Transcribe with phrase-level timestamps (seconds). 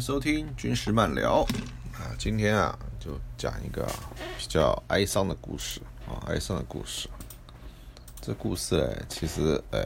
[0.00, 1.42] 收听军事漫聊
[1.92, 2.08] 啊。
[2.16, 3.86] 今天啊，就讲一个
[4.38, 7.06] 比较哀伤的故事啊，哀伤的故事。
[8.18, 9.84] 这故事呢，其实呃，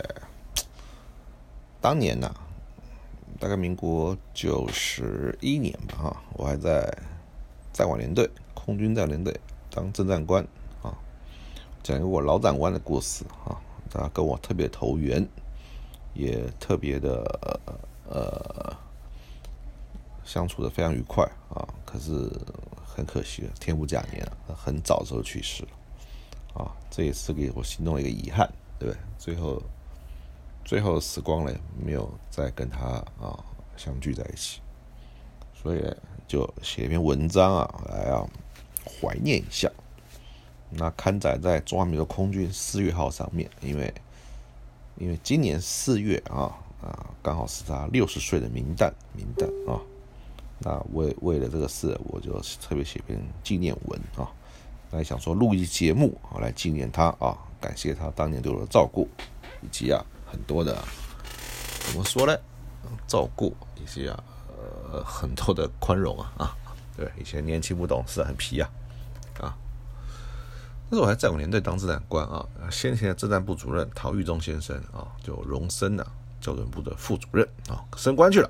[1.80, 2.32] 当年呢、
[3.40, 6.96] 大概民国九十一年吧，哈，我还在
[7.72, 9.36] 在管联队空军在联队
[9.68, 10.46] 当政战官
[10.80, 10.94] 啊，
[11.82, 13.58] 讲一个我老长官的故事啊，
[13.90, 15.26] 他跟我特别投缘，
[16.12, 17.68] 也特别的
[18.08, 18.76] 呃
[20.25, 22.30] 相处的非常愉快啊，可是
[22.84, 29.01] 很可惜了，天不假年啊，很早的时候去世了啊，这也是给我心中一个遗憾，对不对？
[29.18, 29.63] 最后
[30.64, 32.84] 最后的时光呢，没有再跟他
[33.20, 33.39] 啊
[33.77, 34.61] 相聚在一起，
[35.52, 35.83] 所以
[36.27, 38.27] 就写一篇文章啊，来啊
[38.84, 39.70] 怀念一下。
[40.70, 43.92] 那刊载在中华民国空军四月号上面，因为
[44.96, 49.80] 因为今年四月啊啊，刚好是他六十岁的名旦名旦啊。
[50.60, 52.32] 那为为了这个事，我就
[52.62, 54.30] 特别写篇纪念文啊，
[54.92, 59.08] 来想说录一节目啊，来纪念他啊，感谢他当年对我的照顾，
[59.60, 60.82] 以及啊很多的
[61.80, 62.34] 怎么说呢，
[63.06, 64.24] 照顾以及啊
[64.92, 66.56] 呃很多的宽容啊啊，
[66.96, 68.70] 对，以前年轻不懂事，很皮啊
[69.40, 69.56] 啊。
[70.88, 76.06] 但是我还在我连队当政战官啊，先前的政战部主任陶玉忠先生啊，就荣升了
[76.40, 78.48] 校准部的副主任啊，升官去了。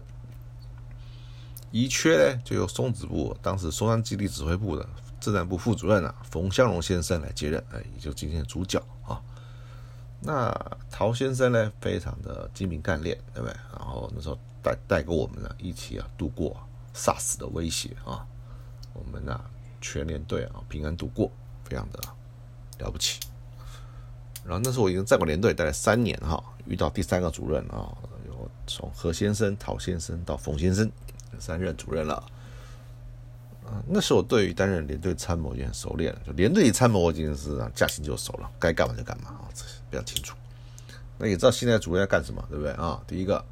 [1.74, 9.20] 遗缺呢，就由松子部当时松山基地指挥部的政战部副主任啊冯向荣先生来接任，哎，也就今天的主角啊。
[10.20, 10.54] 那
[10.88, 13.56] 陶先生呢，非常的精明干练，对不对？
[13.76, 16.56] 然后那时候带带跟我们呢一起啊度过
[16.94, 18.24] SARS 的威胁啊，
[18.92, 19.44] 我们啊
[19.80, 21.28] 全连队啊平安度过，
[21.64, 21.98] 非常的
[22.78, 23.18] 了不起。
[24.44, 27.90] 然后那时候我已经在过连队待了三年哈，遇到第三个主任啊，
[28.28, 30.88] 有从何先生、陶先生到冯先生。
[31.40, 32.14] 三任主任了，
[33.64, 40.36] 啊，那时候我对于担任连队参谋已经很熟练了，就连队参谋我已经是驾轻就熟了，该干嘛就干嘛啊，这比较清楚。
[41.16, 43.00] 那也知道现在主任要干什么，对不对啊？
[43.06, 43.42] 第一个，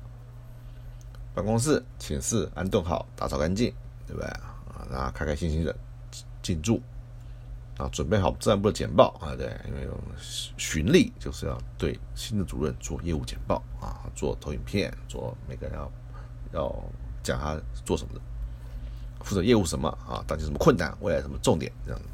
[1.34, 3.72] 办公室、寝室安顿好，打扫干净，
[4.06, 4.56] 对不对啊？
[4.90, 5.74] 然后开开心心的
[6.42, 6.82] 进驻，
[7.78, 9.88] 啊，准备好自然部的简报啊，对，因为
[10.56, 15.90] 巡历就是要对新的主任做业务简报啊，做投影片，做每个人要
[16.52, 16.84] 要。
[17.22, 18.20] 讲他做什么的，
[19.24, 20.24] 负责业务什么啊？
[20.26, 22.06] 当前什么困难，未来什么重点这样子。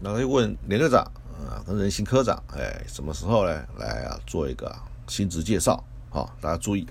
[0.00, 1.02] 然后又问连队长
[1.48, 3.66] 啊，跟人行科长，哎，什么时候呢？
[3.78, 4.74] 来啊，做一个
[5.08, 6.28] 薪职介绍啊！
[6.40, 6.86] 大家注意，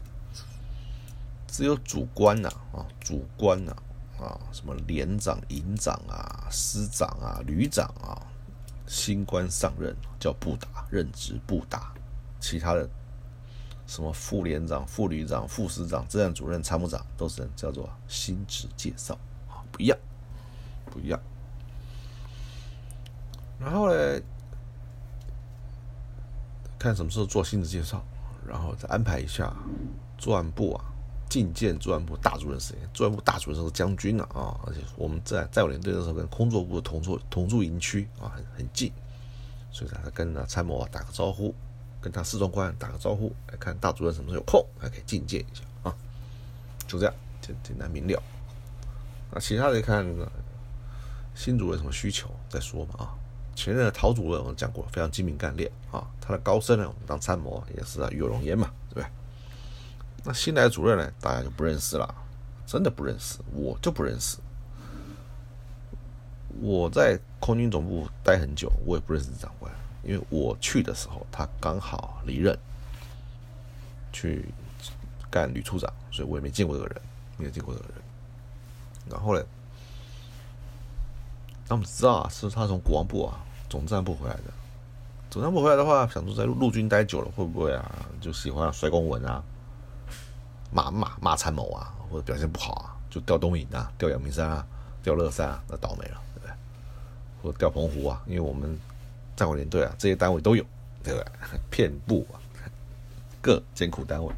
[1.48, 3.76] 只有主官呐啊，主官呐
[4.20, 8.18] 啊，什么连长、营长啊、师长啊、旅长啊，
[8.88, 11.94] 新官上任叫部达，任职部达，
[12.40, 12.90] 其他的。
[13.88, 19.14] 什么副连长、副旅长、副师长、政战主任、参谋长，都是叫做新职介绍
[19.48, 19.98] 啊，不一样，
[20.86, 21.20] 不一样。
[23.60, 24.22] 然后呢，
[26.78, 28.04] 看什么时候做新职介绍，
[28.46, 29.54] 然后再安排一下
[30.18, 30.86] 作案部啊，
[31.30, 32.90] 觐见作案部大主任时间。
[32.94, 38.92] 作案部大主任是将军啊，啊，而且我们在在我连队的时候，跟空作部同住同住营区啊，很很近，
[39.72, 41.54] 所以他跟参谋啊打个招呼。
[42.06, 45.96] 跟他侍中官打个招呼，来看大主任什么时候有空，还可以觐见一下啊，
[46.86, 48.22] 就这样简简单明了。
[49.32, 50.06] 那其他的看
[51.34, 53.10] 新主任什么需求再说嘛啊。
[53.56, 56.06] 前任的陶主任我们讲过，非常精明干练啊。
[56.22, 59.08] 他的高升呢，我们当参谋也是啊，与有荣焉嘛，对不对？
[60.24, 62.16] 那新来的主任呢，大家就不认识了，
[62.68, 64.38] 真的不认识，我就不认识。
[66.62, 69.74] 我在空军总部待很久，我也不认识长官。
[70.06, 72.56] 因为我去的时候，他刚好离任，
[74.14, 74.46] 去
[75.32, 77.02] 干旅处长，所以我也没见过这个人，
[77.38, 77.98] 没有见过这个人。
[79.10, 79.44] 然后呢，
[81.68, 84.44] 那我们知道啊，是他从国防部啊总战部回来的。
[85.32, 89.44] 总战部回来的话，想说在陆军待久了，会不会啊就喜欢摔公文啊，
[90.72, 94.68] 骂骂骂参谋啊，或者表现不好啊，就调东营啊，调阳明山啊，
[95.02, 96.54] 调乐山啊，那倒霉了，对不对？
[97.42, 98.80] 或者调澎湖啊，因为我们。
[99.36, 100.64] 战火连队啊，这些单位都有，
[101.04, 101.60] 对不对？
[101.70, 102.26] 遍布
[103.42, 104.34] 各艰苦单位。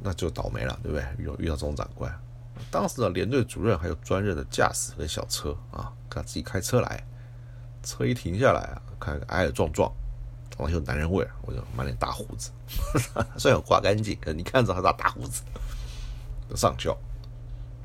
[0.00, 1.04] 那就倒霉了，对不对？
[1.18, 2.12] 遇遇到这种长官，
[2.70, 7.04] 当时的连队主任还有专任的驾驶和小车啊，他自己开车来，
[7.82, 9.92] 车一停下来啊，看矮矮壮壮，
[10.50, 12.52] 长得有男人味，我就满脸大胡子，
[13.36, 15.42] 虽然有刮干净，可你看着他大大胡子，
[16.54, 16.96] 上校，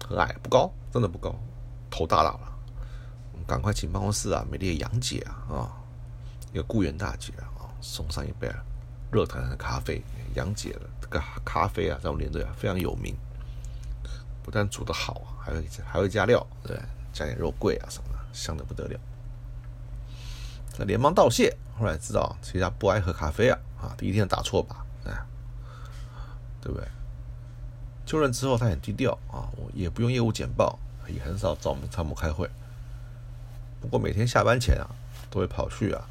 [0.07, 1.33] 很矮，不高，真的不高，
[1.89, 2.52] 头大大了。
[3.47, 5.71] 赶快请办公室啊，美丽的杨姐啊啊，
[6.51, 8.47] 一个雇员大姐啊，送上一杯
[9.11, 10.01] 热腾腾的咖啡。
[10.35, 13.15] 杨姐的这个咖啡啊，在我们连队啊非常有名，
[14.41, 16.75] 不但煮的好，还会还会加料，对，
[17.11, 18.99] 加点肉桂啊什么的，香的不得了。
[20.75, 25.13] 那连忙道谢，后来知道其实他不爱喝咖啡啊啊，第一天打错吧，哎，
[26.59, 26.87] 对不对？
[28.07, 32.49] 就任之后他很低调啊，我也不用业务简报，也很少找我们参谋开会。
[33.83, 34.87] 不过每天下班前啊，
[35.29, 36.01] 都会跑去啊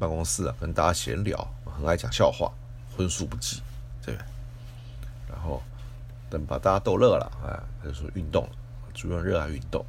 [0.00, 2.52] 办公室啊跟大家闲聊，很爱讲笑话。
[2.96, 3.62] 荤素不忌，
[4.04, 4.26] 对不对？
[5.28, 5.62] 然后
[6.28, 8.48] 等把大家逗乐了，哎，他就说运动。
[8.92, 9.86] 主任热爱运动，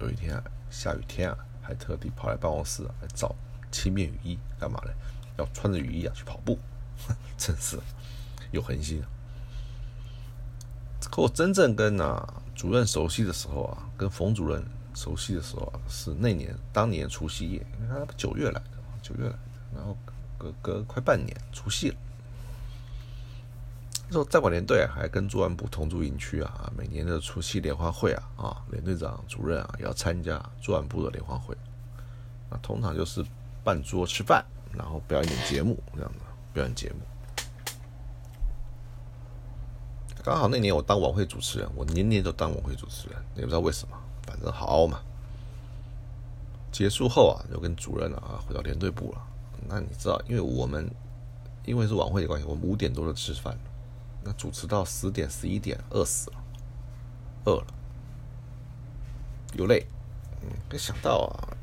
[0.00, 3.32] 有一天啊，下雨天啊，还特地跑来办公室来找
[3.70, 4.90] 轻便雨衣，干嘛呢？
[5.36, 6.58] 要穿着雨衣啊去跑步，
[7.38, 7.78] 真是
[8.50, 9.00] 有恒心。
[11.08, 14.60] 可我真正跟啊主任熟悉的时候啊，跟冯主任
[14.98, 18.64] 熟悉的时候啊，是那年当年除夕夜，因为他九月来的，
[19.00, 19.38] 九月来的，
[19.76, 19.96] 然后
[20.36, 21.96] 隔隔快半年除夕了。
[24.08, 31.56] 那时候在管连队还跟作安部同住营区啊，每年的除夕联欢会啊，啊，连队长、主任啊要参加作安部的联欢会，
[32.50, 33.24] 那通常就是
[33.62, 36.96] 办桌吃饭，然后表演节目这样的表演节目。
[40.24, 43.96] 刚好那年我当晚会主持人，我年年都当晚会主持人，也不知道为什么，
[44.28, 45.00] 反正好嘛。
[46.70, 49.22] 结束后啊，就跟主任啊回到连队部了。
[49.66, 50.88] 那你知道，因为我们
[51.64, 53.58] 因为是晚会的关系，我们五点多就吃饭。
[54.22, 56.36] 那主持到十点十一点，饿死了，
[57.46, 57.66] 饿了，
[59.54, 59.86] 又累，
[60.42, 61.56] 嗯，没想到啊，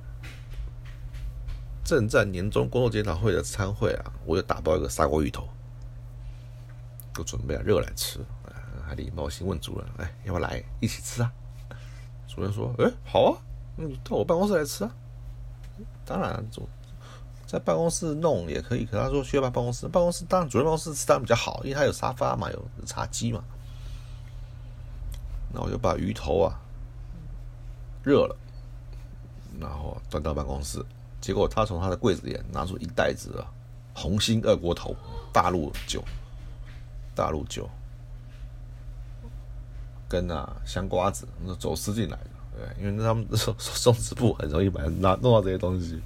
[1.84, 5.48] 正在年终工作检讨会的餐会啊，我又打包一个砂锅鱼头，
[7.14, 8.20] 都准备了热来吃，
[8.88, 11.32] 还礼貌性问主任，哎，要不要来一起吃啊？
[12.28, 13.38] 主任说，哎，好啊，
[13.76, 14.92] 那你到我办公室来吃啊，
[16.06, 16.68] 当然主。
[17.48, 23.42] 在办公室弄也可以，可他说需要办办公室，办公室当然主任办公室吃当然比较好，因为他有沙发嘛，有茶几嘛。
[25.54, 26.60] 那我就把鱼头啊
[28.04, 28.36] 热了，
[29.60, 30.84] 然后端到办公室，
[31.22, 33.46] 结果他从他的柜子里拿出一袋子啊
[33.94, 34.96] 红星二锅头
[35.32, 36.04] 大陆酒，
[37.14, 37.70] 大陆酒
[40.08, 46.02] 跟啊香瓜子，那走私进来的，对，因为他们 送送支部很容易把拿弄到这些东西。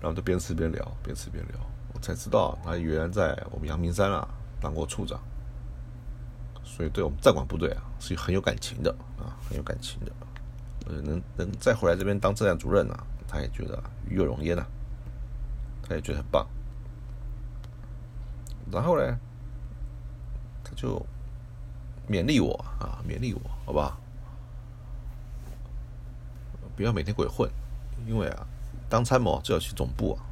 [0.00, 1.56] 然后就边吃边聊，边吃边聊，
[1.94, 4.28] 我才知道他原来在我们阳明山啊
[4.60, 5.18] 当过处长，
[6.62, 10.12] 所以对我们战管部队啊是很有感情的啊，很有感情的。
[10.86, 14.66] 呃，能能再回来这边当质量主任啊，他也觉得与有荣焉呐，
[15.82, 16.46] 他也觉得很棒。
[18.70, 19.18] 然后呢，
[20.62, 21.04] 他就
[22.08, 23.98] 勉励我啊，勉励我，好不好？
[26.76, 27.50] 不要每天鬼混，
[28.06, 28.46] 因为啊。
[28.86, 30.22] 当参谋就要去总部啊，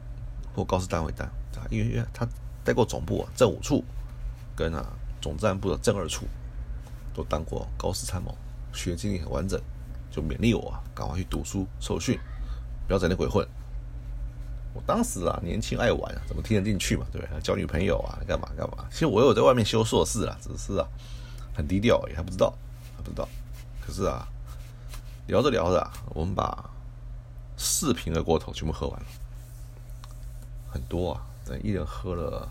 [0.54, 1.28] 或高师单位当，
[1.70, 2.28] 因为他
[2.62, 3.82] 待过总部啊，政五处
[4.54, 4.86] 跟啊
[5.20, 6.26] 总战部的政二处
[7.12, 8.36] 都当过高师参谋，
[8.72, 9.60] 学经历很完整，
[10.12, 12.16] 就勉励我啊，赶快去读书受训，
[12.86, 13.44] 不要整天鬼混。
[14.74, 17.04] 我当时啊年轻爱玩，怎么听得进去嘛？
[17.10, 17.40] 对不对？
[17.40, 18.86] 交女朋友啊，干嘛干嘛？
[18.90, 20.86] 其实我有在外面修硕士啊，只是啊
[21.54, 22.52] 很低调，也还不知道，
[22.96, 23.28] 还不知道。
[23.80, 24.26] 可是啊
[25.26, 26.70] 聊着聊着啊，我们把。
[27.64, 29.06] 四瓶的锅头全部喝完了，
[30.68, 32.50] 很多啊，等一人喝了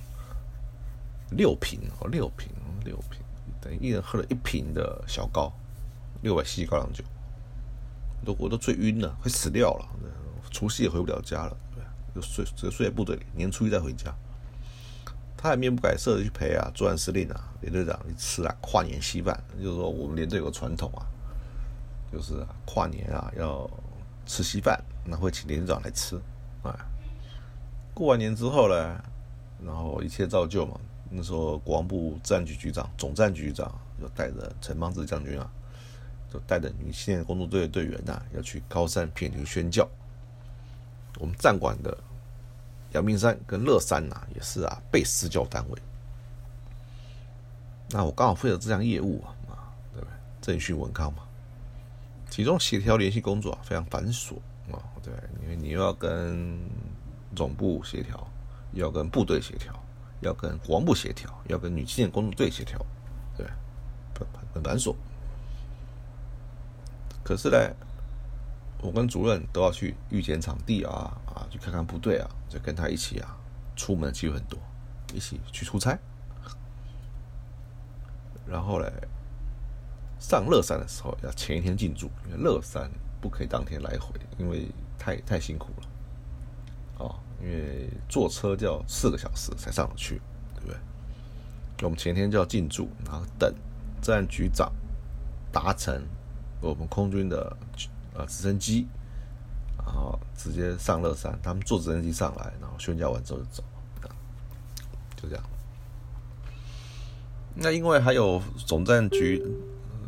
[1.31, 2.47] 六瓶哦，六瓶
[2.85, 3.19] 六瓶，
[3.59, 5.51] 等一人喝了一瓶的小高，
[6.21, 7.03] 六百 cc 高粱酒，
[8.23, 9.85] 都我都醉晕了，快死掉了，
[10.49, 11.83] 除夕也回不了家了，对，
[12.15, 14.15] 就睡只睡在部队里，年初一再回家。
[15.41, 21.01] 他还面不改色的去陪啊，作战司令啊，连队长去吃啊跨年稀饭，就是说我们连队有个传统啊，
[22.11, 23.69] 就是跨年啊要
[24.25, 24.79] 吃稀饭。
[25.03, 26.15] 那会请连长来吃，
[26.61, 26.77] 啊，
[27.91, 29.03] 过完年之后呢，
[29.65, 30.79] 然后一切照旧嘛。
[31.09, 35.51] 那时候国防部战局局长、总战局局长就带着陈邦志将军啊，
[36.31, 39.89] 就带着女青年工作队的队员呐，要去高山片庭宣教。
[41.19, 41.97] 我们战管的
[42.93, 45.81] 阳明山跟乐山呐，也是啊，被私教单位。
[47.89, 49.35] 那我刚好负责这项业务啊，
[49.93, 50.11] 对不对？
[50.41, 51.23] 政训文康嘛，
[52.29, 54.35] 其中协调联系工作非常繁琐。
[54.71, 56.57] 啊，对，因为你又要跟
[57.35, 58.25] 总部协调，
[58.71, 59.73] 要跟部队协调，
[60.21, 62.79] 要跟国防部协调，要跟女青年工作队协调，
[63.35, 63.45] 对
[64.13, 64.95] 对，很很繁琐。
[67.23, 67.57] 可是呢，
[68.81, 73.37] 我跟主任都要去预检场地啊啊，去看看部队啊，就跟他一起啊，
[73.75, 74.59] 出门的机会很多，
[75.13, 75.97] 一起去出差。
[78.47, 78.91] 然后嘞，
[80.19, 82.89] 上乐山的时候要前一天进驻，因为乐山
[83.21, 85.87] 不可以当天来回，因为太太辛苦了。
[86.97, 90.19] 哦，因为坐车就要四个小时才上得去，
[90.55, 90.75] 对不对？
[91.83, 93.53] 我们前天就要进驻，然后等
[94.01, 94.71] 战局长
[95.51, 96.03] 达成
[96.59, 97.55] 我们空军的
[98.25, 98.87] 直升机，
[99.77, 103.63] 然后直接上乐山，他们坐直升机上来，然后宣教完之后就走，
[105.15, 105.43] 就这样。
[107.53, 109.45] 那因为还有总战局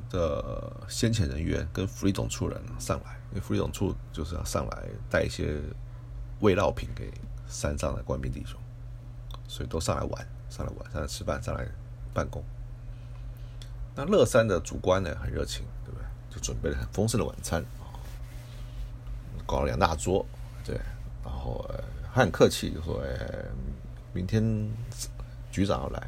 [0.10, 5.62] 的先遣人员跟福利总处人上来，因为福利总处就是要上来带一些
[6.40, 7.12] 慰劳品给
[7.48, 8.60] 山上的官兵弟兄，
[9.48, 11.68] 所以都上来玩，上来玩，上来吃饭，上来
[12.14, 12.44] 办公。
[13.96, 16.06] 那乐山的主官呢很热情，对不对？
[16.34, 17.64] 就准备了很丰盛的晚餐，
[19.46, 20.26] 搞了两大桌，
[20.66, 20.76] 对，
[21.24, 21.64] 然后
[22.12, 23.46] 还很客气，就说：“哎，
[24.14, 24.44] 明天
[25.52, 26.08] 局长要来。”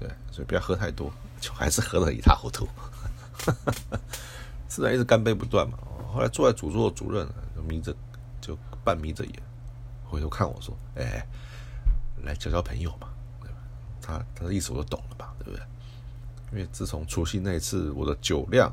[0.00, 2.66] 对，所以不要喝太多，就还是喝得一塌糊涂，
[4.66, 5.78] 自然一直干杯不断嘛。
[6.12, 7.94] 后来坐在主座的主任就眯着，
[8.40, 9.32] 就半眯着眼，
[10.04, 11.24] 回头看我说：“哎，
[12.24, 13.08] 来交交朋友嘛，
[13.40, 13.58] 对吧？”
[14.02, 15.64] 他他的意思我都懂了吧，对不对？
[16.50, 18.70] 因为自从除夕那一次，我的酒量，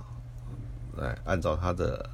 [0.99, 2.09] 哎，按照他的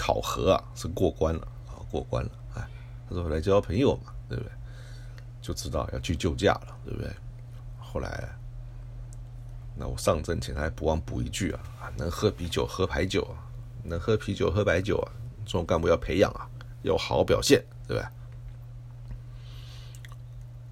[0.00, 2.30] 考核啊，是过关了啊，过关了。
[2.54, 2.66] 哎，
[3.06, 4.50] 他说来交朋友嘛，对不对？
[5.42, 7.14] 就知道要去救驾了，对不对？
[7.78, 8.28] 后来，
[9.76, 11.60] 那我上阵前还不忘补一句啊，
[11.98, 13.44] 能喝啤酒喝白酒啊，
[13.82, 15.12] 能喝啤酒喝白酒啊，
[15.44, 16.48] 这种干部要培养啊，
[16.82, 18.08] 要好表现，对不对？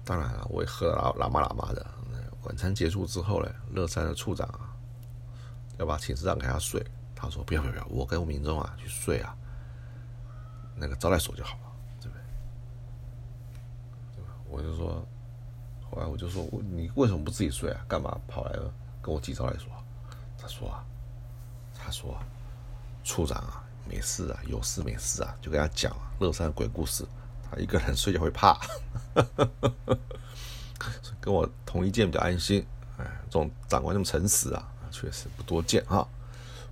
[0.03, 1.85] 当然了，我也喝了喇喇嘛喇嘛的。
[2.43, 4.73] 晚餐结束之后呢，乐山的处长啊，
[5.77, 6.83] 要把寝室让给他睡，
[7.19, 9.35] 他说不要不要不要，我跟民众啊去睡啊，
[10.75, 11.71] 那个招待所就好了，
[12.01, 12.23] 对不对？
[14.15, 14.31] 对吧？
[14.49, 15.05] 我就说。
[15.91, 17.83] 后来我就说：“你为什么不自己睡啊？
[17.87, 18.51] 干嘛跑来
[19.01, 19.67] 跟我挤招待所？”
[20.37, 20.85] 他说：“啊，
[21.73, 22.15] 他说，
[23.03, 27.03] 处长啊，没事啊，有事没事啊，就跟他讲乐山鬼故事。
[27.49, 28.55] 他一个人睡觉会怕，
[31.19, 32.63] 跟我同一间比较安心。
[32.99, 36.07] 哎，这种长官这么诚实啊，确实不多见啊。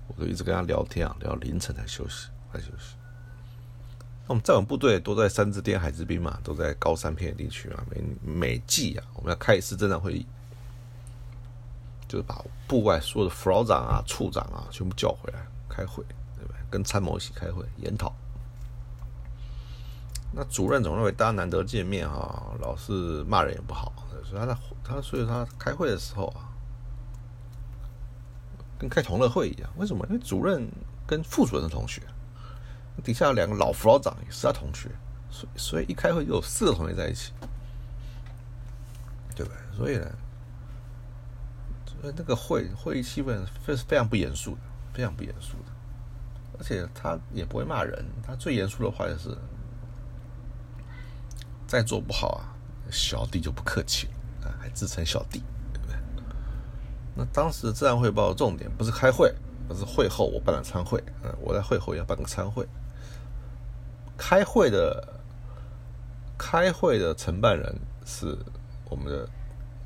[0.08, 2.96] 我就一直跟他聊天啊，聊到凌晨才休息，才休息。”
[4.28, 7.84] 那我们在我们部队都在山之巅海之滨嘛，都在高山片地区啊。
[7.90, 10.26] 每每季啊，我们要开一次政战会议，
[12.08, 16.04] 就是把部外所有的副老长啊、处长啊全部叫回来开会，
[16.36, 16.58] 对不对？
[16.70, 18.14] 跟参谋一起开会研讨。
[20.34, 23.94] 那主任总认为大家难得见面哈，老是骂人也不好，
[24.26, 26.47] 所以他在他所以他开会的时候啊，
[28.78, 29.70] 跟开同乐会一样。
[29.78, 30.06] 为什么？
[30.08, 30.68] 因为主任
[31.06, 32.02] 跟副主任的同学。
[33.04, 34.90] 底下有两个老辅导长也是他同学，
[35.30, 37.32] 所所以一开会就有四个同学在一起，
[39.36, 39.78] 对不对？
[39.78, 40.12] 所以呢，
[41.86, 44.62] 所以那个会会议气氛非非常不严肃的，
[44.96, 45.72] 非常不严肃的，
[46.58, 49.38] 而且他也不会骂人，他最严肃的话就是：
[51.68, 52.50] 再做不好啊，
[52.90, 55.44] 小弟就不客气了啊，还自称小弟，
[57.18, 59.34] 那当时自然汇报的重点不是开会，
[59.68, 62.68] 而是会后我办了参会，嗯，我在会后要办个参会。
[64.16, 65.20] 开会的
[66.38, 68.38] 开会的承办人是
[68.90, 69.28] 我们的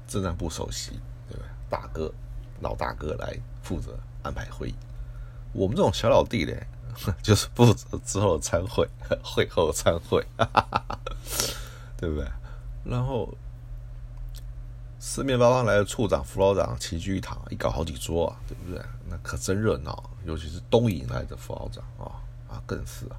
[0.07, 0.91] 政战部首席，
[1.29, 1.43] 对不对？
[1.69, 2.13] 大哥，
[2.59, 4.75] 老大哥来负责安排会议。
[5.53, 6.53] 我们这种小老弟呢，
[7.23, 8.87] 就是负责之后参会、
[9.23, 10.25] 会后参会，
[11.97, 12.25] 对不对？
[12.83, 13.33] 然后
[15.03, 18.79] 四面八方来的处长、副老长齐聚一堂，一搞好几桌啊，对不对？
[19.09, 23.17] 那可真热闹，尤其是东营来的副老长啊啊，更是啊。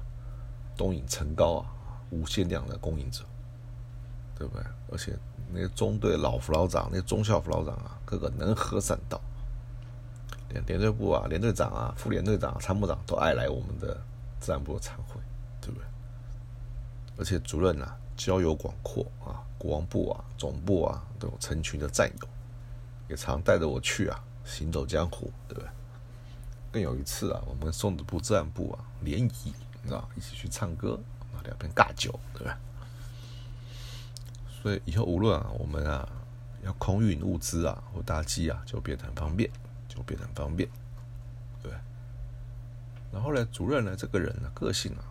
[0.77, 1.67] 东引层高啊，
[2.09, 3.25] 无限量的供应者，
[4.37, 4.63] 对不对？
[4.93, 5.13] 而且
[5.51, 9.19] 那些中队老副老长、那些中校副老长啊，个个能喝善道，
[10.51, 14.01] 连连队部啊、连队长啊、副连队长、参谋长都爱来我们的
[14.39, 15.19] 自然部的参会，
[15.59, 15.85] 对不对？
[17.17, 22.27] 而且主任啊，交友广阔啊，国防部啊、总部啊都有成群的战友，
[23.09, 25.69] 也常带着我去啊，行走江湖，对不对？
[26.71, 29.53] 更有一次啊，我们松子部自然部啊联谊。
[29.85, 30.97] 知道一起去唱歌
[31.35, 32.57] 啊，两边尬酒，对吧？
[34.47, 36.07] 所以以后无论啊，我们啊
[36.63, 39.51] 要空运物资啊或搭机啊，就变得很方便，
[39.89, 40.69] 就变得很方便，
[41.61, 41.69] 对。
[43.11, 45.03] 然后呢，主任呢这个人呢，个性啊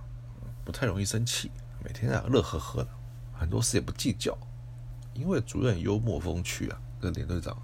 [0.65, 1.51] 不太容易生气，
[1.85, 2.89] 每天啊乐呵呵的，
[3.33, 4.37] 很多事也不计较，
[5.15, 7.57] 因为主任幽默风趣啊，跟连队长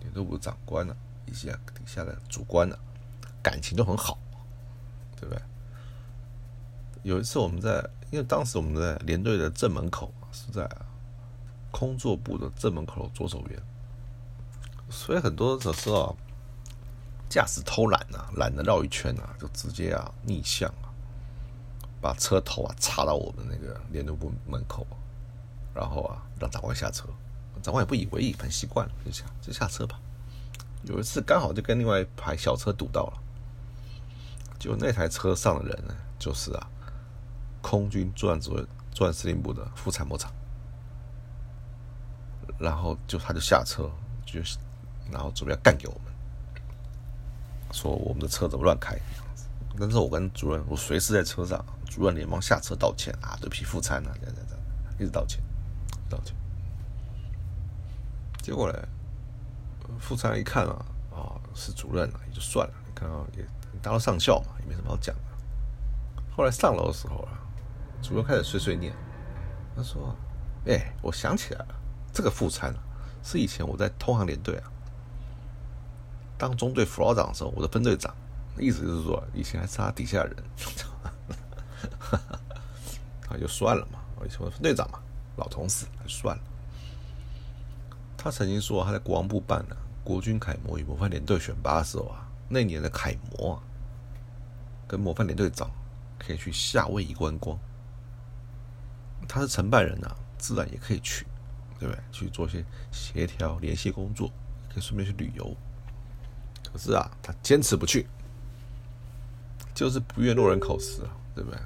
[0.00, 0.94] 连队部长官呢、
[1.26, 2.76] 以及啊底下的主官呢、
[3.42, 4.18] 感情都很好，
[5.16, 5.42] 对不对？
[7.02, 10.86] 有一次我们在，因为当时我们在连队的正门口是在啊
[11.70, 13.58] 空座部的正门口左手边，
[14.90, 16.08] 所以很多的时候啊，
[17.28, 20.89] 驾驶偷懒啊，懒得绕一圈啊，就直接啊逆向啊，
[22.00, 24.86] 把车头啊插到我们那个联络部门口，
[25.74, 27.04] 然后啊让长官下车，
[27.62, 30.00] 长官也不以为意，很习惯了，就下就下车吧。
[30.84, 33.22] 有一次刚好就跟另外一排小车堵到了，
[34.58, 36.66] 就那台车上的人呢，就是啊
[37.60, 38.56] 空军作战指挥
[38.90, 40.32] 作战司令部的副参谋长，
[42.58, 43.90] 然后就他就下车，
[44.24, 44.40] 就
[45.12, 46.12] 然后准备要干给我们，
[47.72, 48.98] 说我们的车怎么乱开。
[49.78, 55.42] 但是我跟主任，我随时在车上，主任连忙下车道歉啊，对不起副参啊，这样这样这样，一直道歉，
[56.08, 56.34] 道歉。
[58.40, 58.78] 结果呢，
[59.98, 63.44] 副参一看啊，啊是主任啊，也就算了，你看啊也
[63.82, 65.22] 达到上校嘛，也没什么好讲的。
[66.36, 67.42] 后来上楼的时候啊，
[68.00, 68.94] 主任开始碎碎念，
[69.74, 70.14] 他说
[70.66, 71.74] ：“哎，我想起来了，
[72.12, 72.78] 这个副参啊，
[73.22, 74.70] 是以前我在通航联队啊，
[76.38, 78.14] 当中队辅导长的时候，我的分队长，
[78.58, 80.36] 意思就是说，以前还是他底下人，
[83.30, 85.00] 那就算了嘛，我以前我的分队长嘛，
[85.36, 86.42] 老同事，算了。
[88.16, 93.62] 他曾经说他在国防部办的国军楷模与模范连队选拔的时候啊，那年的楷模啊，
[94.86, 95.70] 跟模范连队长
[96.18, 97.58] 可以去夏威夷观光。
[99.28, 101.24] 他是承办人呐、自然也可以去，
[101.78, 102.02] 对不对？
[102.10, 104.28] 去做一些协调联系工作，
[104.68, 105.56] 可以顺便去旅游。
[106.72, 108.06] 可是啊，他坚持不去，
[109.72, 111.58] 就是不愿落人口实啊，对不对？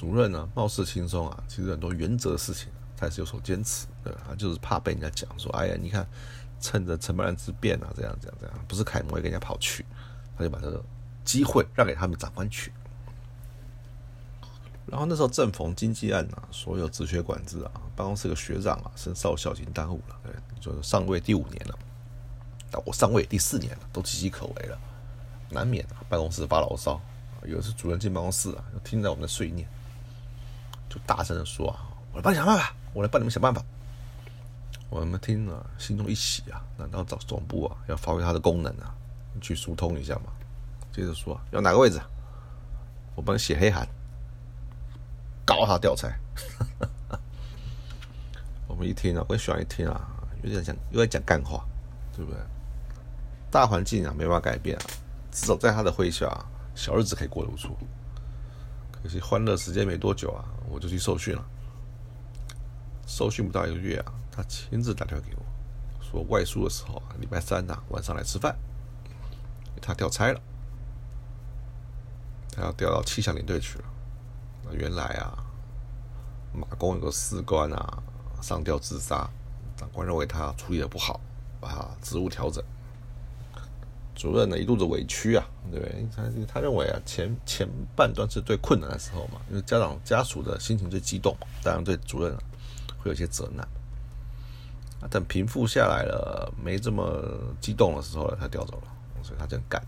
[0.00, 4.22] 主任呢，貌似轻松啊，其实很多原则的事情，他还是有所坚持，对吧？
[4.26, 6.08] 他就是怕被人家讲说，哎呀，你看，
[6.58, 9.84] 趁着承办人之便啊，这样这样这样，不是楷模也跟人家跑去，
[10.38, 10.82] 他就把这个
[11.22, 12.72] 机会让给他们长官去。
[14.86, 21.78] 然后那时候正逢经济案啊，所有职缺管制啊，办公室的学长啊升少校已经耽误了，对，就是上位第五年了，
[22.70, 24.78] 但我上位第四年了，都岌岌可危了，
[25.50, 26.98] 难免啊办公室发牢骚。
[27.44, 29.68] 有一次主任进办公室啊，就听到我们的碎念，
[30.90, 33.62] 就大声的说啊：“我来帮你想办法，我来帮你们想办法。”
[34.90, 38.92] 我们听了，心中一喜啊，难道找总部啊要发挥它的功能啊，
[39.40, 40.32] 去疏通一下嘛？
[40.92, 42.00] 接着说要哪个位置，
[43.14, 43.88] 我帮你写黑函。
[45.46, 46.08] 搞他调查，
[48.66, 50.08] 我们一听啊，我也喜欢一听啊，
[50.42, 51.64] 有点讲，又在讲干话，
[52.16, 52.40] 对不对？
[53.50, 54.82] 大环境啊，没办法改变啊，
[55.30, 56.28] 至少在他的麾下、
[56.74, 57.76] 小日子可以过得不错。
[59.02, 61.44] 可惜欢乐时间没多久啊，我就去受训了。
[63.06, 65.42] 受训不到一个月啊，他亲自打电话给我，
[66.04, 68.56] 说外宿的时候啊，礼拜三呐、晚上来吃饭，
[69.80, 70.40] 他调差了，
[72.52, 73.84] 他要调到气象连队去了。
[74.72, 75.44] 原来啊，
[76.52, 78.02] 马公有个士官啊
[78.40, 79.28] 上吊自杀，
[79.76, 81.20] 长官认为他处理的不好，
[81.60, 82.62] 把他职务调整。
[84.20, 86.06] 主任呢一肚子委屈啊，对不对？
[86.14, 92.38] 他他认为啊前前半段是最困难的时候嘛，因为家长家属的心情最激动，当然对主任啊
[92.98, 93.66] 会有些责难。
[95.00, 97.02] 啊，等平复下来了，没这么
[97.62, 99.82] 激动的时候了，他调走了，所以他这样干。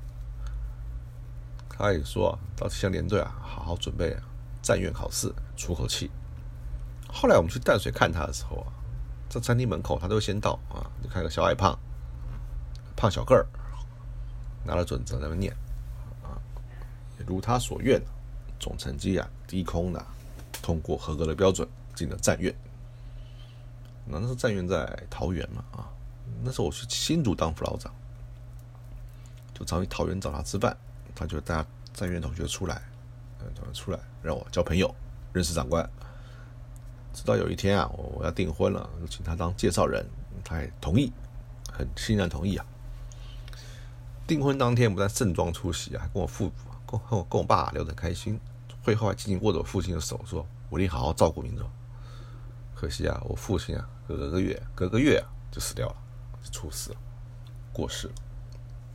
[1.69, 4.23] 他也说啊，到气象连队啊，好好准备啊。
[4.63, 6.11] 战院考试出口气。
[7.13, 8.73] 后来我们去淡水看他的时候啊，
[9.29, 11.79] 在餐厅门口他都先到啊，就看个小矮胖，
[12.97, 13.45] 胖小个儿，
[14.65, 15.53] 拿了准则在那念
[16.23, 16.39] 啊，
[17.19, 18.01] 也如他所愿，
[18.59, 20.05] 总成绩啊低空的
[20.63, 22.55] 通过合格的标准进了战院。
[24.05, 25.89] 那那时候战院在桃园嘛啊，
[26.43, 27.93] 那时候我去新竹当副老长，
[29.55, 30.77] 就常去桃园找他吃饭，
[31.15, 32.83] 他就带战院同学出来
[33.41, 33.73] 嗯。
[33.73, 34.95] 出来让我交朋友，
[35.33, 35.89] 认识长官。
[37.15, 40.05] 直到有一天啊，我我要订婚了，请他当介绍人，
[40.45, 41.13] 他也同意，
[41.73, 42.67] 很欣然同意啊。
[44.27, 46.51] 订婚当天，不但盛装出席啊，还跟我父
[46.87, 48.39] 跟我跟我爸聊得开心。
[48.85, 51.69] 会后还紧紧握着我父亲的手，说：“我一定好好照顾民众。”
[52.75, 55.97] 可惜啊，我父亲啊，隔个月隔个月啊就死掉了，
[56.43, 56.97] 就猝死了，
[57.73, 58.15] 过世了，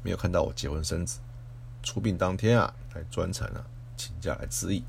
[0.04, 1.20] 没有看到我结婚生子。
[1.84, 3.64] 出殡当天啊，还专程啊。
[3.96, 4.84] 请假来致意，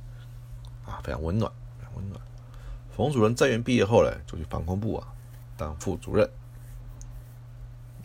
[0.84, 2.20] 啊，非常温暖，非常温暖。
[2.90, 5.06] 冯主任在院毕业后呢，就去防空部啊
[5.56, 6.28] 当副主任。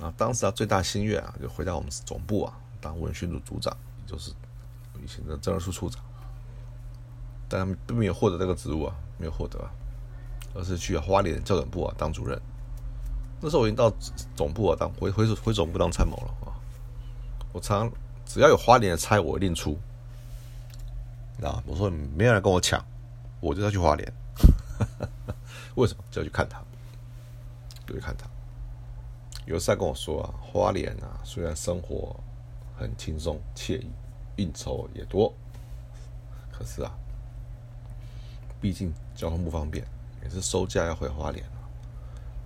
[0.04, 4.32] 啊，当时他最大心愿啊，就回到我们总部啊当文训组组长，也就是
[5.02, 6.04] 以前的政治处处长。
[7.48, 9.60] 但他们并没有获得这个职务啊，没有获得，
[10.54, 12.38] 而是去花莲校准部啊当主任。
[13.40, 13.90] 那时候我已经到
[14.36, 16.52] 总部啊，当回回回总部当参谋了啊。
[17.54, 17.90] 我常
[18.26, 19.80] 只要有花莲的差，我一定出。
[21.42, 22.84] 啊，我说没有人跟我抢，
[23.40, 24.14] 我就要去花莲。
[25.76, 26.04] 为什么？
[26.12, 26.62] 就要去看他，
[27.86, 28.28] 就去看他。
[29.46, 32.16] 有次跟我说啊，花莲啊，虽然生活
[32.78, 33.92] 很轻松惬意，
[34.38, 35.34] 应酬也多，
[36.52, 36.92] 可是啊，
[38.62, 39.86] 毕竟交通不方便，
[40.24, 41.60] 也是收假要回花莲啊，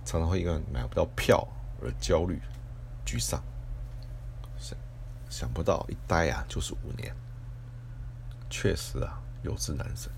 [0.04, 1.46] 常常会因为买不到票
[1.80, 2.40] 而焦虑、
[3.06, 3.40] 沮丧。
[4.58, 4.76] 想
[5.30, 7.14] 想不到一待啊就是五年，
[8.50, 10.10] 确实啊有志难伸。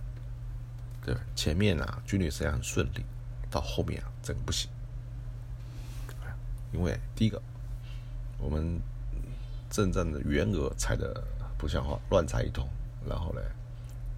[1.04, 3.04] 对，前面啊军旅生涯很顺利，
[3.50, 4.70] 到后面啊整个不行。
[6.72, 7.40] 因为第一个，
[8.38, 8.80] 我们
[9.68, 11.22] 阵战的员额裁的
[11.58, 12.68] 不像话，乱裁一通，
[13.08, 13.40] 然后呢，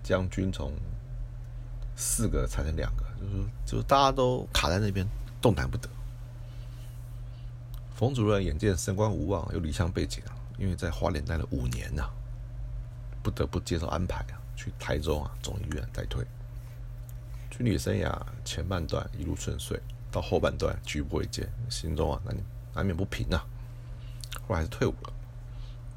[0.03, 0.73] 将军从
[1.97, 5.07] 四个裁成两个，就是就是大家都卡在那边
[5.41, 5.89] 动弹不得。
[7.95, 10.23] 冯主任眼见升官无望，又离乡背井，
[10.59, 12.11] 因为在花莲待了五年呐，
[13.23, 16.27] 不得不接受安排啊，去台中啊总医院待退。
[17.51, 19.81] 军旅生涯前半段一路顺遂。
[20.13, 22.37] 到后半段举步维艰，心中啊难
[22.75, 23.43] 难免不平啊。
[24.47, 25.13] 后来还是退伍了。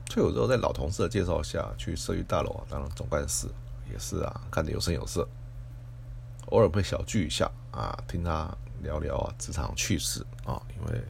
[0.06, 3.48] 退伍之后，在老同事的介绍下去社区大楼啊当了总干事，
[3.92, 5.28] 也是啊干得有声有色。
[6.48, 8.50] 偶尔会小聚一下啊，听他
[8.82, 10.62] 聊聊啊职场趣事啊。
[10.78, 11.04] 因为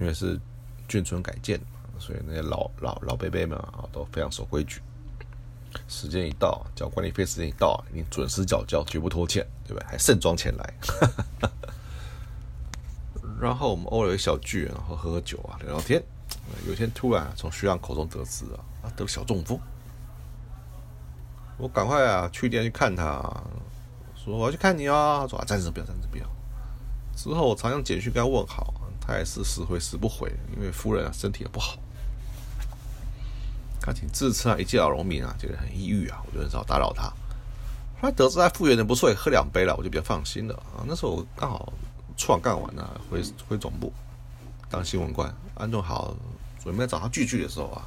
[0.00, 0.40] 因为是
[0.88, 1.60] 眷村改建，
[1.98, 4.80] 所以那些老老老伯伯们啊都非常守规矩。
[5.86, 9.86] 时间一到，交管理费时间一到，你准时缴交，绝不拖欠，对不对？
[9.86, 10.74] 还盛装前来。
[13.42, 16.00] 然后我们偶尔有小聚，然后喝喝酒啊，聊聊天。
[16.64, 18.88] 有一天突然从徐阳口中得知啊，他？
[18.90, 19.58] 得了小中风。
[21.58, 23.20] 我赶快啊去店去看他，
[24.14, 25.26] 说我要去看你啊。
[25.26, 26.24] 说啊暂时不要，暂时不要。
[27.16, 31.76] 之后我常用简讯跟他问好，他也是死回死不回，因为夫人啊身体也不好。
[33.80, 37.12] 他挺自称啊一介老农民啊，觉得很抑郁啊，我就很少打扰他。
[38.00, 40.86] 后来得知他复原的不错，也喝两杯了，我就比较放心了啊。
[40.86, 41.72] 那时候我刚好。
[42.16, 43.92] 创干完了，回回总部
[44.70, 46.14] 当新闻官，安顿好，
[46.60, 47.84] 准备找他聚聚的时候啊，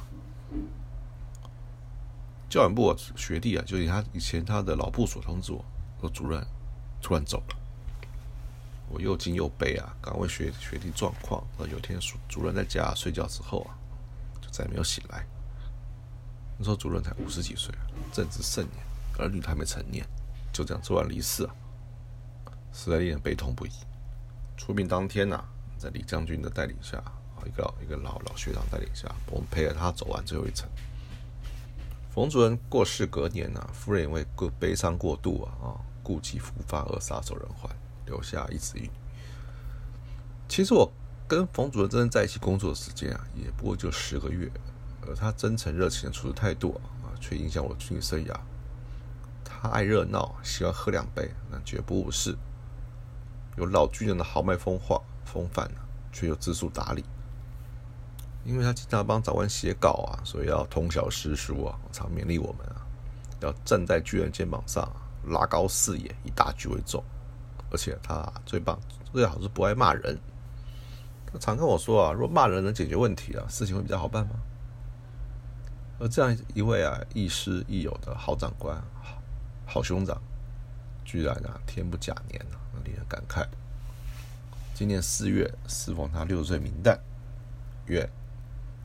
[2.48, 5.64] 教育部学弟啊，就是他以前他的老部所通知我，
[6.00, 6.46] 说主任
[7.02, 7.56] 突然走了，
[8.88, 11.44] 我又惊又悲啊，赶问学学弟状况。
[11.58, 13.74] 呃有天主主任在家睡觉之后啊，
[14.40, 15.26] 就再也没有醒来。
[16.58, 17.74] 那时候主任才五十几岁，
[18.12, 18.84] 正值盛年，
[19.18, 20.06] 儿女还没成年，
[20.52, 21.54] 就这样突然离世啊，
[22.72, 23.70] 实在令人悲痛不已。
[24.56, 25.44] 出殡当天呐，
[25.78, 30.68] 在李将军的带领下，啊，一个一个老老学长带领下，我们陪着他走完最后一程。
[32.10, 37.70] 冯主任过世隔年呐，夫人因为过悲伤过度啊，啊，故疾复发而撒手人寰，
[38.06, 38.90] 留下一子一女。
[40.48, 40.90] 其实我
[41.28, 44.50] 跟冯主任真正在一起工作的时间啊，也不过就十个月，
[45.06, 48.34] 而他真诚热情的处事态度啊，却影响我的军旅生涯。
[49.44, 52.34] 他爱热闹，喜欢喝两杯，那绝不误事。
[53.56, 55.70] 有老巨人的豪迈风化风范
[56.12, 57.04] 却又知书达理。
[58.44, 62.86] 因为他经常帮长官写稿啊，所以要通晓诗书啊，常勉励我们啊，
[63.40, 64.88] 要站在巨人肩膀上，
[65.24, 67.02] 拉高视野，以大局为重。
[67.70, 68.78] 而且他最棒，
[69.12, 70.16] 最好是不爱骂人。
[71.32, 74.34] 他常跟我说啊，若骂人能解决问题啊，事情会比较好办吗？
[75.98, 79.20] 而这样一位啊，亦师亦友的好长官、好
[79.66, 80.22] 好兄长，
[81.04, 82.54] 居然啊，天不假年啊！
[82.86, 83.44] 令人感慨。
[84.72, 86.98] 今年四月适逢他六岁冥诞，
[87.86, 88.08] 愿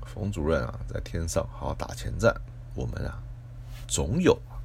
[0.06, 2.34] 冯主任啊在天上好好打前站。
[2.74, 3.22] 我们啊，
[3.88, 4.56] 总有啊，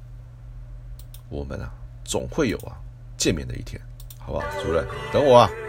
[1.29, 1.71] 我们啊，
[2.03, 2.79] 总会有啊
[3.17, 3.81] 见面的一天，
[4.17, 4.45] 好不好？
[4.63, 5.66] 主任，等我啊。